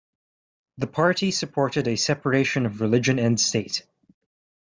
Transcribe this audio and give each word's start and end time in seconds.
The 0.79 0.87
party 0.87 1.29
supported 1.29 1.87
a 1.87 1.95
separation 1.95 2.65
of 2.65 2.81
religion 2.81 3.19
and 3.19 3.39
state. 3.39 3.83